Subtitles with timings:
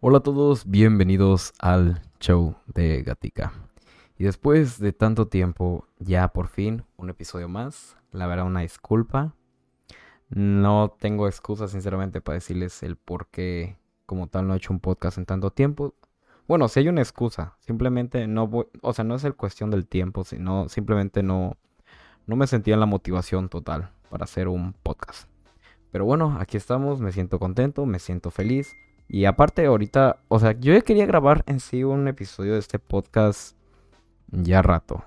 [0.00, 3.54] Hola a todos, bienvenidos al show de Gatica.
[4.18, 7.96] Y después de tanto tiempo, ya por fin un episodio más.
[8.12, 9.34] La verdad, una disculpa.
[10.28, 14.80] No tengo excusa, sinceramente, para decirles el por qué, como tal, no he hecho un
[14.80, 15.94] podcast en tanto tiempo.
[16.46, 19.86] Bueno, si hay una excusa, simplemente no voy, o sea, no es el cuestión del
[19.86, 21.56] tiempo, sino simplemente no,
[22.26, 25.26] no me sentía en la motivación total para hacer un podcast.
[25.90, 28.76] Pero bueno, aquí estamos, me siento contento, me siento feliz.
[29.08, 32.78] Y aparte ahorita, o sea, yo ya quería grabar en sí un episodio de este
[32.78, 33.56] podcast
[34.30, 35.04] ya rato.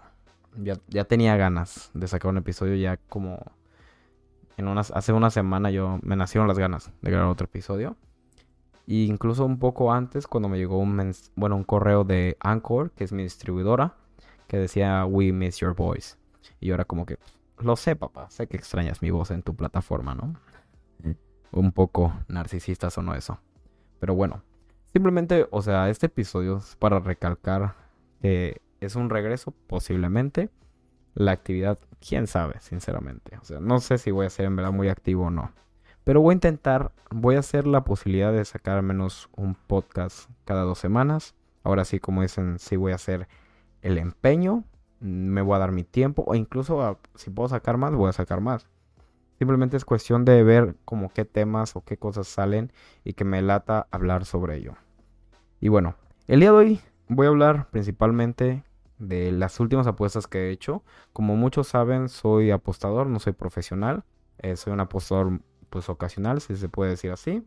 [0.56, 3.40] Ya, ya tenía ganas de sacar un episodio ya como
[4.60, 7.96] en unas, hace una semana yo me nacieron las ganas de grabar otro episodio.
[8.86, 13.04] Y incluso un poco antes, cuando me llegó un, bueno, un correo de Anchor, que
[13.04, 13.96] es mi distribuidora,
[14.48, 16.18] que decía We miss your voice.
[16.60, 17.20] Y yo era como que,
[17.60, 20.36] lo sé, papá, sé que extrañas mi voz en tu plataforma, ¿no?
[21.04, 21.12] Mm.
[21.52, 23.40] Un poco narcisista sonó eso.
[24.00, 24.44] Pero bueno,
[24.92, 27.76] simplemente, o sea, este episodio es para recalcar
[28.22, 30.50] que es un regreso, posiblemente.
[31.16, 33.38] La actividad, quién sabe, sinceramente.
[33.42, 35.52] O sea, no sé si voy a ser en verdad muy activo o no.
[36.04, 40.30] Pero voy a intentar, voy a hacer la posibilidad de sacar al menos un podcast
[40.46, 41.36] cada dos semanas.
[41.64, 43.28] Ahora sí, como dicen, sí voy a hacer
[43.82, 44.64] el empeño.
[45.00, 46.24] Me voy a dar mi tiempo.
[46.26, 48.68] O incluso si puedo sacar más, voy a sacar más.
[49.40, 52.74] Simplemente es cuestión de ver como qué temas o qué cosas salen
[53.06, 54.74] y que me lata hablar sobre ello.
[55.62, 55.96] Y bueno,
[56.28, 58.66] el día de hoy voy a hablar principalmente
[58.98, 60.84] de las últimas apuestas que he hecho.
[61.14, 64.04] Como muchos saben, soy apostador, no soy profesional.
[64.40, 65.40] Eh, soy un apostador
[65.70, 67.42] pues ocasional, si se puede decir así.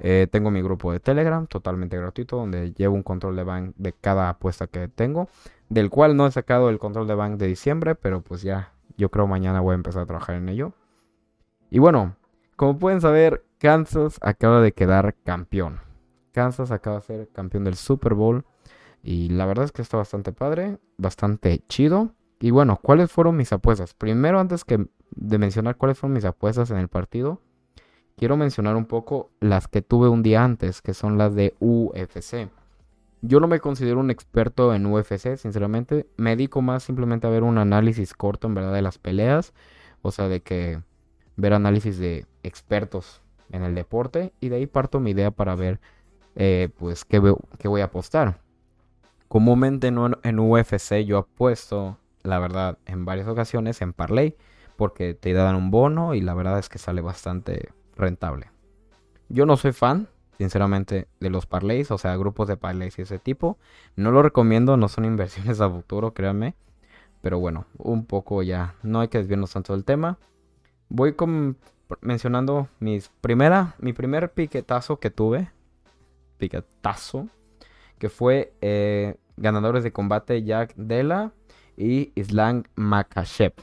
[0.00, 3.92] Eh, tengo mi grupo de Telegram, totalmente gratuito, donde llevo un control de bank de
[3.92, 5.28] cada apuesta que tengo.
[5.68, 9.12] Del cual no he sacado el control de bank de diciembre, pero pues ya, yo
[9.12, 10.72] creo mañana voy a empezar a trabajar en ello.
[11.70, 12.16] Y bueno,
[12.56, 15.80] como pueden saber, Kansas acaba de quedar campeón.
[16.32, 18.44] Kansas acaba de ser campeón del Super Bowl.
[19.02, 22.14] Y la verdad es que está bastante padre, bastante chido.
[22.40, 23.94] Y bueno, ¿cuáles fueron mis apuestas?
[23.94, 27.40] Primero, antes que de mencionar cuáles fueron mis apuestas en el partido,
[28.16, 32.48] quiero mencionar un poco las que tuve un día antes, que son las de UFC.
[33.20, 36.08] Yo no me considero un experto en UFC, sinceramente.
[36.16, 39.52] Me dedico más simplemente a ver un análisis corto, en verdad, de las peleas.
[40.02, 40.80] O sea, de que
[41.38, 45.80] ver análisis de expertos en el deporte y de ahí parto mi idea para ver
[46.34, 48.40] eh, pues qué, voy a apostar.
[49.28, 54.36] Comúnmente en, UFC yo apuesto, la verdad, en varias ocasiones en parlay
[54.76, 58.50] porque te dan un bono y la verdad es que sale bastante rentable.
[59.28, 63.18] Yo no soy fan, sinceramente, de los parlays, o sea, grupos de parlays y ese
[63.18, 63.58] tipo.
[63.94, 66.56] No lo recomiendo, no son inversiones a futuro, créanme.
[67.20, 70.18] Pero bueno, un poco ya, no hay que desviarnos tanto del tema
[70.88, 71.56] voy con,
[72.00, 75.50] mencionando mis primera, mi primer piquetazo que tuve.
[76.38, 77.28] Piquetazo.
[77.98, 81.32] Que fue eh, ganadores de combate Jack Della
[81.76, 83.54] y Islam Makashev.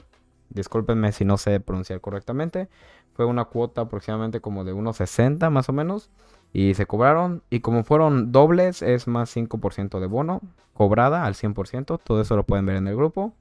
[0.49, 2.69] Discúlpenme si no sé pronunciar correctamente.
[3.13, 6.09] Fue una cuota aproximadamente como de unos 60 más o menos.
[6.53, 7.43] Y se cobraron.
[7.49, 10.41] Y como fueron dobles, es más 5% de bono.
[10.73, 11.99] Cobrada al 100%.
[12.01, 13.33] Todo eso lo pueden ver en el grupo.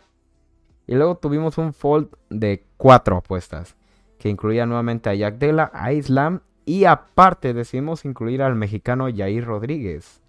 [0.86, 3.76] Y luego tuvimos un fold de cuatro apuestas,
[4.18, 9.44] que incluía nuevamente a Jack Della, a Islam y aparte decidimos incluir al mexicano Jair
[9.44, 10.22] Rodríguez,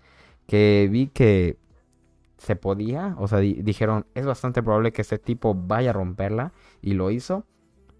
[0.47, 1.57] que vi que
[2.37, 6.51] se podía, o sea, dijeron, es bastante probable que este tipo vaya a romperla
[6.81, 7.45] y lo hizo.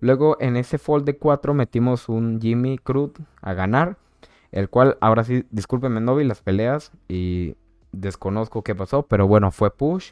[0.01, 3.97] Luego en ese fold de cuatro metimos un Jimmy Cruz a ganar,
[4.51, 7.55] el cual ahora sí, discúlpenme, no vi las peleas y
[7.91, 10.11] desconozco qué pasó, pero bueno, fue push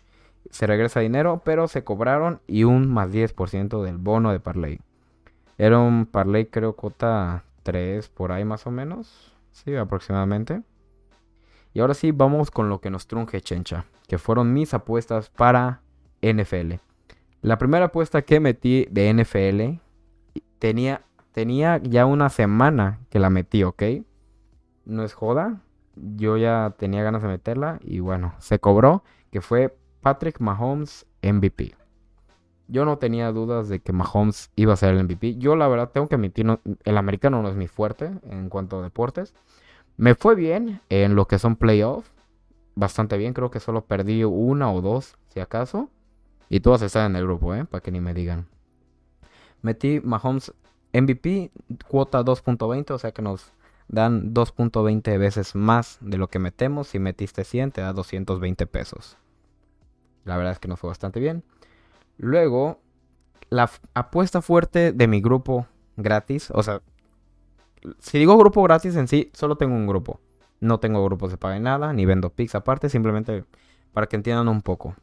[0.50, 4.80] se regresa dinero, pero se cobraron y un más 10% del bono de Parley.
[5.58, 9.34] Era un Parley, creo, cota 3 por ahí más o menos.
[9.52, 10.62] Sí, aproximadamente.
[11.74, 15.82] Y ahora sí, vamos con lo que nos trunje Chencha, que fueron mis apuestas para
[16.22, 16.74] NFL.
[17.42, 19.82] La primera apuesta que metí de NFL
[20.60, 21.02] tenía,
[21.32, 23.84] tenía ya una semana que la metí, ¿ok?
[24.86, 25.62] No es joda.
[25.96, 31.76] Yo ya tenía ganas de meterla y bueno, se cobró, que fue Patrick Mahomes MVP.
[32.68, 35.38] Yo no tenía dudas de que Mahomes iba a ser el MVP.
[35.38, 36.46] Yo la verdad tengo que admitir,
[36.84, 39.34] el americano no es mi fuerte en cuanto a deportes.
[39.96, 42.12] Me fue bien en lo que son playoffs.
[42.76, 45.90] Bastante bien, creo que solo perdí una o dos, si acaso.
[46.50, 47.64] Y todas están en el grupo, ¿eh?
[47.64, 48.48] Para que ni me digan.
[49.62, 50.54] Metí Mahomes
[50.92, 51.52] MVP,
[51.88, 53.54] cuota 2.20, o sea que nos
[53.88, 56.90] dan 2.20 veces más de lo que metemos.
[56.90, 59.18] Si metiste 100, te da 220 pesos.
[60.26, 61.44] La verdad es que nos fue bastante bien.
[62.18, 62.80] Luego,
[63.50, 65.68] la apuesta fuerte de mi grupo
[65.98, 66.52] gratis.
[66.52, 66.82] O sea,
[68.00, 70.20] si digo grupo gratis en sí, solo tengo un grupo.
[70.60, 73.44] No tengo grupos de paga nada, ni vendo pics aparte, simplemente
[73.92, 74.96] para que entiendan un poco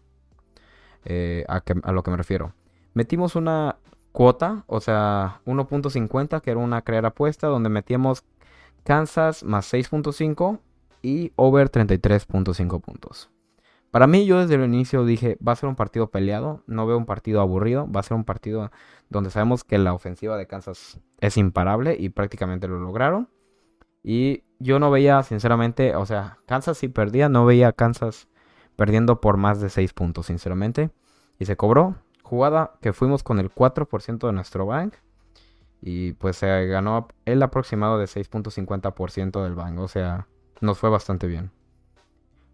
[1.04, 2.54] eh, a, a lo que me refiero.
[2.94, 3.76] Metimos una
[4.12, 8.24] cuota, o sea, 1.50, que era una crear apuesta, donde metíamos
[8.84, 10.58] Kansas más 6.5
[11.02, 13.30] y over 33.5 puntos.
[13.90, 16.96] Para mí, yo desde el inicio dije, va a ser un partido peleado, no veo
[16.96, 18.70] un partido aburrido, va a ser un partido
[19.08, 23.28] donde sabemos que la ofensiva de Kansas es imparable y prácticamente lo lograron.
[24.02, 28.28] Y yo no veía, sinceramente, o sea, Kansas si perdía, no veía Kansas
[28.76, 30.90] perdiendo por más de 6 puntos, sinceramente.
[31.38, 31.96] Y se cobró.
[32.22, 34.94] Jugada que fuimos con el 4% de nuestro bank.
[35.82, 39.78] Y pues se ganó el aproximado de 6.50% del bank.
[39.80, 40.28] O sea,
[40.60, 41.50] nos fue bastante bien.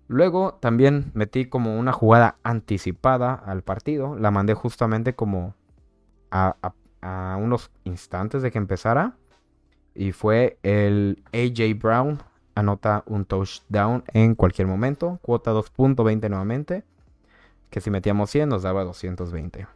[0.08, 4.16] Luego también metí como una jugada anticipada al partido.
[4.16, 5.54] La mandé justamente como
[6.30, 6.56] a,
[7.38, 9.16] unos instantes de que empezara.
[9.94, 12.18] Y fue el AJ Brown.
[12.54, 15.18] Anota un touchdown en cualquier momento.
[15.22, 16.84] Cuota 2.20 nuevamente.
[17.70, 19.66] Que si metíamos 100 nos daba 220.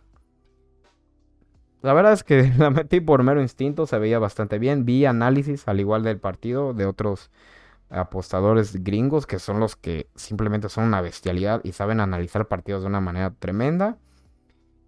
[1.82, 3.86] La verdad es que la metí por mero instinto.
[3.86, 4.84] Se veía bastante bien.
[4.84, 7.30] Vi análisis al igual del partido de otros
[7.90, 12.88] apostadores gringos que son los que simplemente son una bestialidad y saben analizar partidos de
[12.88, 13.98] una manera tremenda.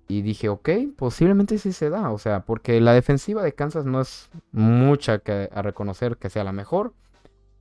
[0.09, 2.11] Y dije, ok, posiblemente sí se da.
[2.11, 6.45] O sea, porque la defensiva de Kansas no es mucha que, a reconocer que sea
[6.45, 6.93] la mejor.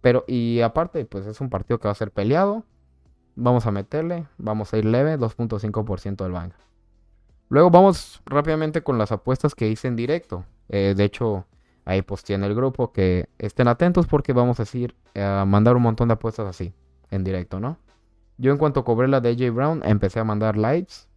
[0.01, 2.65] Pero, y aparte, pues es un partido que va a ser peleado.
[3.35, 6.57] Vamos a meterle, vamos a ir leve, 2.5% del banco.
[7.47, 10.45] Luego vamos rápidamente con las apuestas que hice en directo.
[10.69, 11.45] Eh, de hecho,
[11.85, 15.83] Ahí posteé en el grupo que estén atentos porque vamos a decir, a mandar un
[15.83, 16.73] montón de apuestas así,
[17.09, 17.77] en directo, ¿no?
[18.37, 21.07] Yo en cuanto cobré la de AJ Brown, empecé a mandar lives,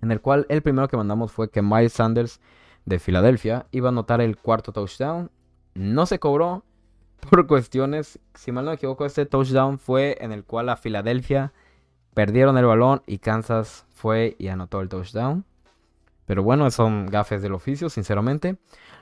[0.00, 2.40] en el cual el primero que mandamos fue que Miles Sanders
[2.84, 5.30] de Filadelfia iba a anotar el cuarto touchdown.
[5.74, 6.64] No se cobró
[7.30, 11.52] por cuestiones, si mal no me equivoco, este touchdown fue en el cual a Filadelfia
[12.14, 15.44] perdieron el balón y Kansas fue y anotó el touchdown.
[16.26, 18.56] Pero bueno, son gafes del oficio, sinceramente.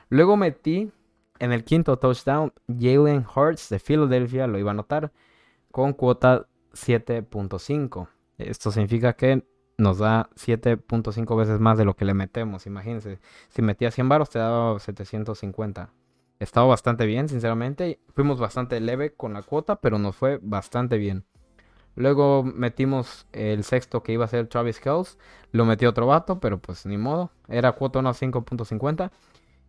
[0.09, 0.91] Luego metí
[1.39, 5.11] en el quinto touchdown Jalen Hurts de Philadelphia, lo iba a anotar,
[5.71, 8.07] con cuota 7.5.
[8.37, 9.45] Esto significa que
[9.77, 12.65] nos da 7.5 veces más de lo que le metemos.
[12.67, 13.19] Imagínense,
[13.49, 15.91] si metía 100 baros te daba 750.
[16.39, 17.99] Estaba bastante bien, sinceramente.
[18.15, 21.25] Fuimos bastante leve con la cuota, pero nos fue bastante bien.
[21.95, 25.17] Luego metimos el sexto que iba a ser Travis Kells.
[25.51, 27.31] Lo metió otro vato, pero pues ni modo.
[27.47, 29.11] Era cuota 1 5.50.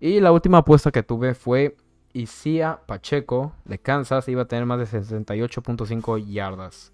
[0.01, 1.77] Y la última apuesta que tuve fue
[2.13, 6.93] Isia Pacheco de Kansas iba a tener más de 68.5 yardas.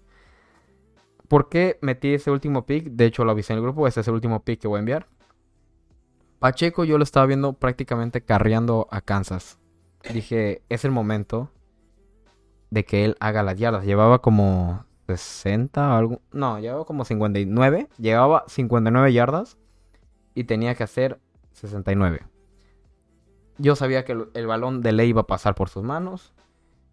[1.27, 2.85] ¿Por qué metí ese último pick?
[2.85, 3.87] De hecho, lo avisé en el grupo.
[3.87, 5.07] Este es el último pick que voy a enviar.
[6.39, 9.59] Pacheco yo lo estaba viendo prácticamente carreando a Kansas.
[10.11, 11.51] Dije, es el momento
[12.71, 13.85] de que él haga las yardas.
[13.85, 14.85] Llevaba como
[15.17, 16.21] 60 o algo.
[16.31, 17.89] No, llevaba como 59.
[17.97, 19.57] Llevaba 59 yardas
[20.35, 21.19] y tenía que hacer
[21.53, 22.21] 69.
[23.57, 26.33] Yo sabía que el, balón de ley iba a pasar por sus manos.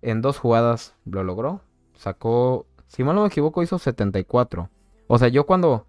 [0.02, 1.60] En dos jugadas lo logró.
[1.94, 4.68] Sacó, si mal no me equivoco, hizo 74.
[5.06, 5.86] O sea, yo cuando,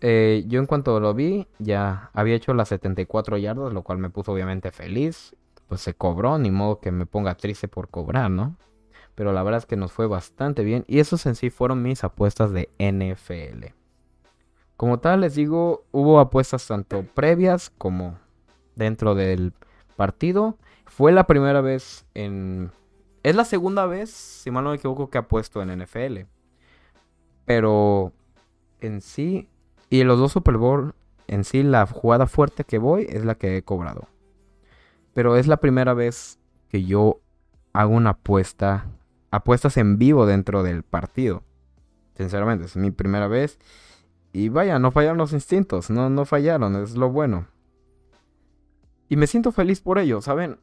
[0.00, 4.10] eh, yo en cuanto lo vi, ya había hecho las 74 yardas, lo cual me
[4.10, 5.34] puso obviamente feliz.
[5.66, 8.56] Pues se cobró, ni modo que me ponga triste por cobrar, ¿no?
[9.18, 10.84] Pero la verdad es que nos fue bastante bien.
[10.86, 13.74] Y esos en sí fueron mis apuestas de NFL.
[14.76, 18.16] Como tal, les digo, hubo apuestas tanto previas como
[18.76, 19.54] dentro del
[19.96, 20.56] partido.
[20.86, 22.70] Fue la primera vez en...
[23.24, 26.18] Es la segunda vez, si mal no me equivoco, que ha puesto en NFL.
[27.44, 28.12] Pero
[28.80, 29.48] en sí,
[29.90, 30.94] y en los dos Super Bowl,
[31.26, 34.06] en sí la jugada fuerte que voy es la que he cobrado.
[35.12, 37.18] Pero es la primera vez que yo
[37.72, 38.86] hago una apuesta,
[39.30, 41.42] apuestas en vivo dentro del partido.
[42.16, 43.58] Sinceramente, es mi primera vez.
[44.32, 47.46] Y vaya, no fallaron los instintos, no, no fallaron, es lo bueno.
[49.08, 50.58] Y me siento feliz por ello, ¿saben?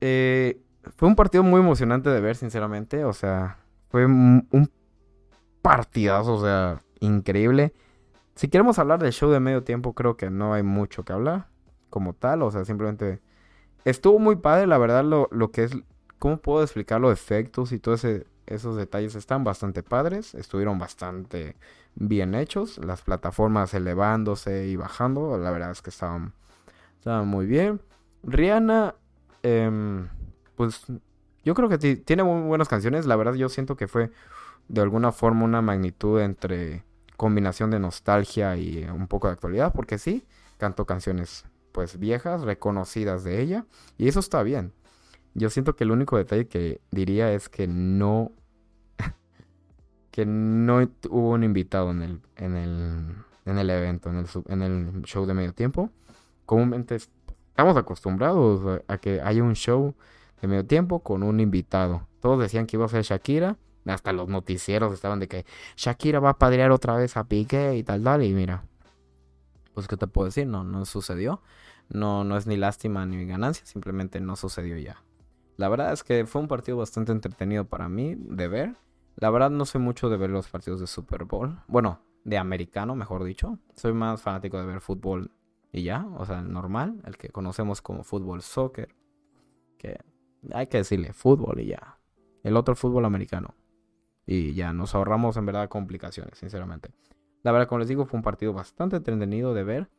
[0.00, 0.60] Eh,
[0.96, 3.04] fue un partido muy emocionante de ver, sinceramente.
[3.04, 4.70] O sea, fue un
[5.62, 7.72] partidazo, o sea, increíble.
[8.34, 11.48] Si queremos hablar del show de medio tiempo, creo que no hay mucho que hablar
[11.90, 12.42] como tal.
[12.42, 13.20] O sea, simplemente
[13.84, 15.76] estuvo muy padre, la verdad, lo, lo que es...
[16.20, 18.04] ¿Cómo puedo explicar los efectos y todos
[18.46, 19.14] esos detalles?
[19.14, 21.56] Están bastante padres, estuvieron bastante
[21.94, 22.76] bien hechos.
[22.76, 26.34] Las plataformas elevándose y bajando, la verdad es que estaban
[26.98, 27.80] estaba muy bien.
[28.22, 28.96] Rihanna,
[29.42, 30.08] em,
[30.56, 30.84] pues
[31.42, 33.06] yo creo que tiene muy buenas canciones.
[33.06, 34.10] La verdad yo siento que fue
[34.68, 36.84] de alguna forma una magnitud entre
[37.16, 39.72] combinación de nostalgia y un poco de actualidad.
[39.72, 40.26] Porque sí,
[40.58, 43.64] cantó canciones pues viejas, reconocidas de ella.
[43.96, 44.74] Y eso está bien.
[45.34, 48.32] Yo siento que el único detalle que diría es que no
[50.10, 54.62] que no hubo un invitado en el, en el, en el evento, en el, en
[54.62, 55.90] el show de medio tiempo.
[56.46, 59.94] Comúnmente estamos acostumbrados a, que haya un show
[60.40, 62.08] de medio tiempo con un invitado.
[62.20, 63.56] Todos decían que iba a ser Shakira.
[63.86, 65.46] Hasta los noticieros estaban de que
[65.76, 68.22] Shakira va a padrear otra vez a Piqué y tal, tal.
[68.22, 68.64] Y mira,
[69.74, 71.40] pues qué te puedo decir, no, no sucedió.
[71.88, 75.02] No, no es ni lástima ni ganancia, simplemente no sucedió ya.
[75.60, 78.76] La verdad es que fue un partido bastante entretenido para mí de ver.
[79.16, 81.60] La verdad no soy mucho de ver los partidos de Super Bowl.
[81.68, 83.58] Bueno, de americano, mejor dicho.
[83.76, 85.30] Soy más fanático de ver fútbol
[85.70, 88.96] y ya, o sea, el normal, el que conocemos como fútbol soccer.
[89.76, 89.98] Que
[90.50, 91.98] hay que decirle fútbol y ya.
[92.42, 93.54] El otro fútbol americano.
[94.24, 96.88] Y ya, nos ahorramos en verdad complicaciones, sinceramente.
[97.42, 99.90] La verdad, como les digo, fue un partido bastante entretenido de ver.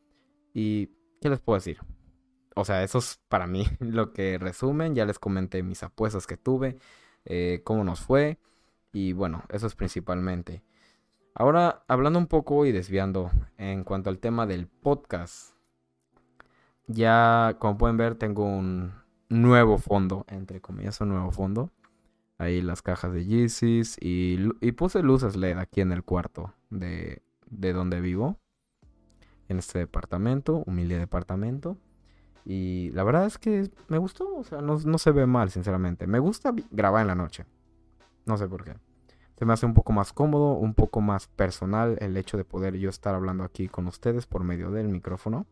[0.55, 0.87] Y,
[1.21, 1.77] ¿qué les puedo decir?
[2.55, 4.95] O sea, eso es para mí lo que resumen.
[4.95, 6.77] Ya les comenté mis apuestas que tuve,
[7.25, 8.39] eh, cómo nos fue.
[8.93, 10.63] Y bueno, eso es principalmente.
[11.33, 15.55] Ahora, hablando un poco y desviando en cuanto al tema del podcast.
[16.87, 18.93] Ya, como pueden ver, tengo un
[19.29, 21.71] nuevo fondo, entre comillas, un nuevo fondo.
[22.37, 27.21] Ahí las cajas de Yeezys y, y puse luces LED aquí en el cuarto de,
[27.45, 28.39] de donde vivo.
[29.47, 31.77] En este departamento, humilde departamento.
[32.45, 36.07] Y la verdad es que me gustó, o sea, no, no se ve mal, sinceramente.
[36.07, 37.45] Me gusta grabar en la noche.
[38.25, 38.75] No sé por qué.
[39.37, 42.77] Se me hace un poco más cómodo, un poco más personal el hecho de poder
[42.77, 45.47] yo estar hablando aquí con ustedes por medio del micrófono.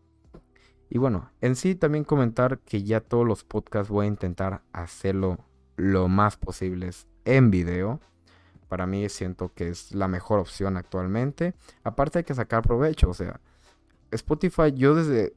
[0.89, 5.37] Y bueno, en sí también comentar que ya todos los podcasts voy a intentar hacerlo
[5.75, 6.89] lo más posible
[7.25, 7.99] en video.
[8.67, 11.53] Para mí siento que es la mejor opción actualmente.
[11.83, 13.39] Aparte hay que sacar provecho, o sea,
[14.11, 15.33] Spotify yo desde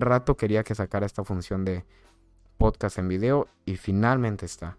[0.00, 1.84] rato quería que sacara esta función de
[2.56, 4.78] podcast en video y finalmente está.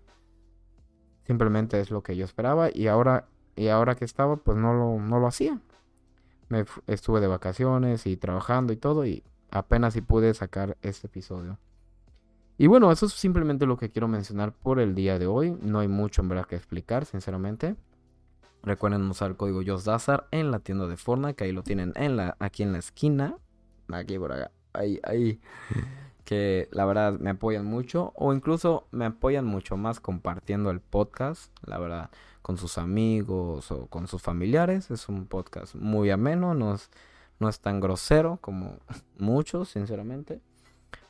[1.25, 5.00] Simplemente es lo que yo esperaba y ahora, y ahora que estaba, pues no lo,
[5.00, 5.60] no lo hacía.
[6.88, 11.57] Estuve de vacaciones y trabajando y todo y apenas si pude sacar este episodio.
[12.57, 15.57] Y bueno, eso es simplemente lo que quiero mencionar por el día de hoy.
[15.62, 17.75] No hay mucho en verdad que explicar, sinceramente.
[18.63, 22.15] Recuerden usar el código JOSDAZAR en la tienda de Fortnite, que ahí lo tienen en
[22.17, 23.38] la, aquí en la esquina.
[23.89, 24.51] Aquí por acá.
[24.75, 25.39] Ahí, ahí
[26.25, 31.55] que la verdad me apoyan mucho o incluso me apoyan mucho más compartiendo el podcast,
[31.65, 32.10] la verdad,
[32.41, 34.91] con sus amigos o con sus familiares.
[34.91, 36.89] Es un podcast muy ameno, no es,
[37.39, 38.79] no es tan grosero como
[39.17, 40.41] muchos, sinceramente.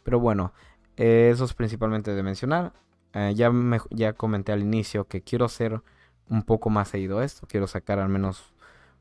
[0.04, 0.54] Pero bueno,
[0.98, 2.74] eso es principalmente de mencionar.
[3.14, 5.82] Eh, ya, me, ya comenté al inicio que quiero hacer
[6.30, 7.48] un poco más seguido esto.
[7.48, 8.54] Quiero sacar al menos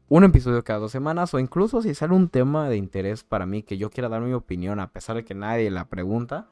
[0.09, 3.63] un episodio cada dos semanas o incluso si sale un tema de interés para mí
[3.63, 6.49] que yo quiera dar mi opinión a pesar de que nadie la pregunta,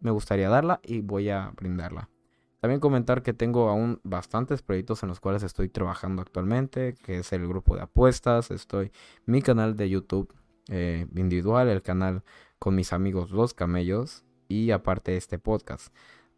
[0.00, 2.08] me gustaría darla y voy a brindarla.
[2.60, 7.32] También comentar que tengo aún bastantes proyectos en los cuales estoy trabajando actualmente, que es
[7.32, 8.92] el grupo de apuestas, estoy
[9.24, 10.34] mi canal de YouTube
[10.68, 12.22] eh, individual, el canal
[12.58, 15.94] con mis amigos Los Camellos y aparte este podcast.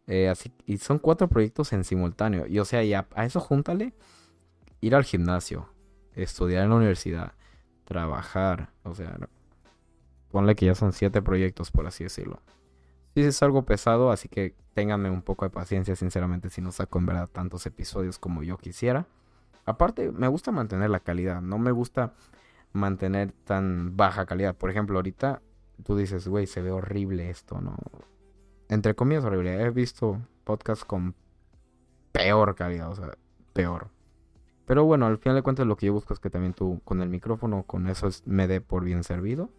[0.07, 2.47] Eh, así, y son cuatro proyectos en simultáneo.
[2.47, 3.93] Y o sea, a eso júntale
[4.79, 5.72] ir al gimnasio,
[6.15, 7.33] estudiar en la universidad,
[7.85, 9.17] trabajar, o sea,
[10.31, 12.39] ponle que ya son siete proyectos, por así decirlo.
[13.15, 16.99] Sí es algo pesado, así que ténganme un poco de paciencia, sinceramente, si no saco
[16.99, 19.05] en verdad tantos episodios como yo quisiera.
[19.65, 22.13] Aparte, me gusta mantener la calidad, no me gusta
[22.73, 24.55] mantener tan baja calidad.
[24.55, 25.41] Por ejemplo, ahorita
[25.83, 27.77] tú dices, güey, se ve horrible esto, ¿no?
[28.67, 29.61] Entre comillas, horrible.
[29.61, 31.15] He visto podcasts con
[32.11, 33.11] peor calidad, o sea,
[33.53, 33.89] peor.
[34.65, 37.01] Pero bueno, al final de cuentas lo que yo busco es que también tú con
[37.01, 39.49] el micrófono, con eso me dé por bien servido.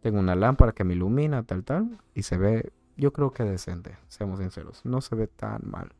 [0.00, 1.98] Tengo una lámpara que me ilumina, tal, tal.
[2.14, 4.84] Y se ve, yo creo que decente, seamos sinceros.
[4.84, 5.92] No se ve tan mal.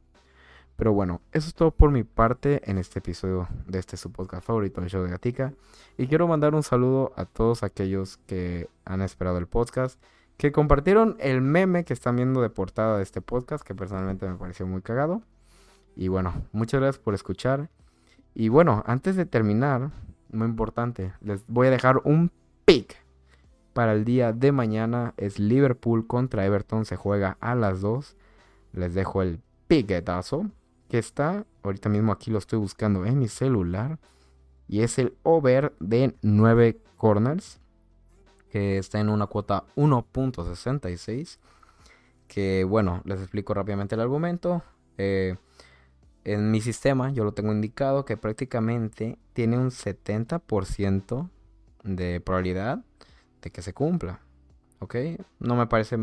[0.77, 4.45] Pero bueno, eso es todo por mi parte en este episodio de este su podcast
[4.45, 5.53] favorito, el show de Gatica.
[5.97, 10.03] Y quiero mandar un saludo a todos aquellos que han esperado el podcast,
[10.39, 14.37] que compartieron el meme que están viendo de portada de este podcast, que personalmente me
[14.37, 15.23] pareció muy cagado.
[15.95, 17.69] Y bueno, muchas gracias por escuchar.
[18.35, 19.91] Y bueno, antes de terminar,
[20.31, 22.31] muy importante, les voy a dejar un
[22.65, 22.97] pick
[23.73, 25.15] para el día de mañana.
[25.17, 28.17] Es Liverpool contra Everton, se juega a las 2.
[28.73, 30.51] Les dejo el piquetazo
[30.89, 33.99] que está, ahorita mismo aquí lo estoy buscando en mi celular.
[34.69, 37.61] Y es el over de 9 corners,
[38.51, 41.39] que está en una cuota 1.66.
[42.29, 44.63] Que bueno, les explico rápidamente el argumento.
[44.97, 45.37] Eh,
[46.25, 51.29] en mi sistema yo lo tengo indicado que prácticamente tiene un 70%
[51.85, 52.85] de probabilidad
[53.43, 54.21] de que se cumpla.
[54.79, 54.97] ¿Ok?
[55.39, 55.99] No me parece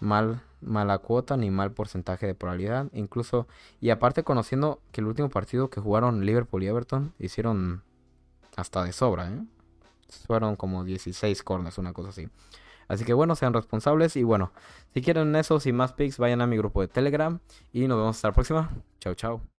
[0.00, 2.88] mal mala cuota ni mal porcentaje de probabilidad.
[2.92, 3.46] Incluso,
[3.80, 7.82] y aparte conociendo que el último partido que jugaron Liverpool y Everton hicieron
[8.56, 9.44] hasta de sobra, ¿eh?
[10.26, 12.28] Fueron como 16 corners, una cosa así.
[12.88, 14.52] Así que bueno, sean responsables y bueno,
[14.94, 17.40] si quieren eso y más pics, vayan a mi grupo de Telegram
[17.72, 18.70] y nos vemos hasta la próxima.
[19.00, 19.46] Chao, chao.